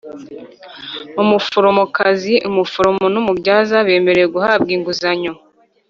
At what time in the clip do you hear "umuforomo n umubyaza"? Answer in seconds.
2.49-3.77